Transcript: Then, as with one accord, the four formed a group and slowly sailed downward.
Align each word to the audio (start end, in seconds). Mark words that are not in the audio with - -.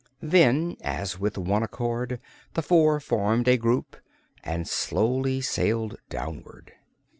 Then, 0.23 0.77
as 0.81 1.19
with 1.19 1.37
one 1.37 1.61
accord, 1.61 2.19
the 2.55 2.63
four 2.63 2.99
formed 2.99 3.47
a 3.47 3.55
group 3.55 3.95
and 4.43 4.67
slowly 4.67 5.41
sailed 5.41 5.95
downward. 6.09 6.73